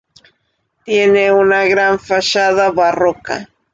Tiene 0.83 1.31
una 1.31 1.65
gran 1.65 1.99
fachada 1.99 2.71
barroca. 2.71 3.47